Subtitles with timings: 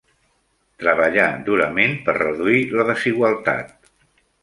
[0.83, 3.91] Treballar durament per reduir la desigualtat.